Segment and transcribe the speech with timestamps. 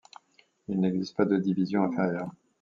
[0.67, 2.31] Il n'existe pas de division inférieure.